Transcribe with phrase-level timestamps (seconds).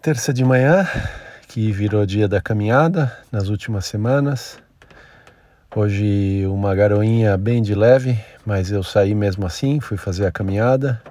[0.00, 0.86] Terça de manhã,
[1.48, 4.56] que virou dia da caminhada nas últimas semanas.
[5.74, 8.16] Hoje uma garoinha bem de leve,
[8.46, 11.02] mas eu saí mesmo assim, fui fazer a caminhada,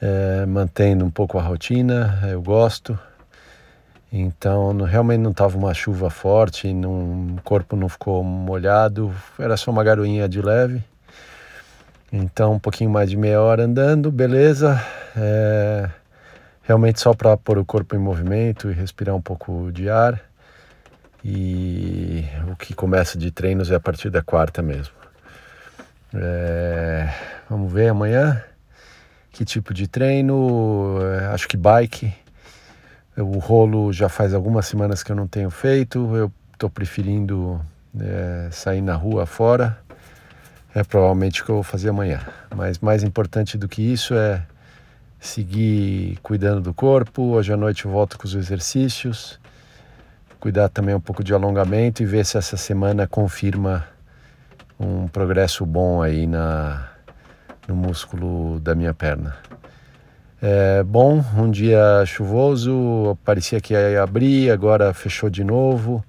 [0.00, 2.98] é, mantendo um pouco a rotina, eu gosto.
[4.10, 9.54] Então não, realmente não estava uma chuva forte, não, o corpo não ficou molhado, era
[9.58, 10.82] só uma garoinha de leve.
[12.10, 14.82] Então um pouquinho mais de meia hora andando, beleza.
[15.14, 15.90] É,
[16.70, 20.20] realmente só para pôr o corpo em movimento e respirar um pouco de ar.
[21.24, 24.94] E o que começa de treinos é a partir da quarta mesmo.
[26.14, 27.12] É,
[27.48, 28.40] vamos ver amanhã
[29.32, 30.98] que tipo de treino.
[31.02, 32.14] É, acho que bike.
[33.16, 36.14] O rolo já faz algumas semanas que eu não tenho feito.
[36.14, 37.60] Eu estou preferindo
[37.98, 39.76] é, sair na rua fora.
[40.72, 42.20] É provavelmente o que eu vou fazer amanhã.
[42.54, 44.46] Mas mais importante do que isso é
[45.20, 47.22] seguir cuidando do corpo.
[47.22, 49.38] Hoje à noite eu volto com os exercícios
[50.40, 53.86] cuidar também um pouco de alongamento e ver se essa semana confirma
[54.78, 56.88] um progresso bom aí na,
[57.68, 59.36] no músculo da minha perna.
[60.40, 66.02] É, bom, um dia chuvoso, parecia que ia abrir, agora fechou de novo.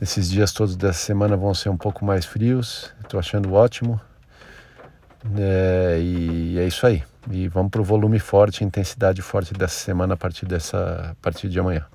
[0.00, 4.00] Esses dias todos dessa semana vão ser um pouco mais frios, estou achando ótimo.
[5.38, 7.02] É, e é isso aí.
[7.30, 11.48] E vamos para o volume forte, intensidade forte dessa semana a partir, dessa, a partir
[11.48, 11.86] de amanhã.